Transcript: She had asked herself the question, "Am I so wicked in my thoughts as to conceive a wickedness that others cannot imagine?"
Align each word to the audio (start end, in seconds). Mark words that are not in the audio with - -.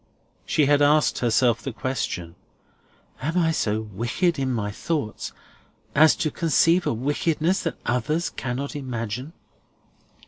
She 0.47 0.65
had 0.65 0.81
asked 0.81 1.19
herself 1.19 1.61
the 1.61 1.71
question, 1.71 2.33
"Am 3.21 3.37
I 3.37 3.51
so 3.51 3.81
wicked 3.81 4.39
in 4.39 4.51
my 4.51 4.71
thoughts 4.71 5.31
as 5.93 6.15
to 6.15 6.31
conceive 6.31 6.87
a 6.87 6.91
wickedness 6.93 7.61
that 7.61 7.77
others 7.85 8.31
cannot 8.31 8.75
imagine?" 8.75 9.33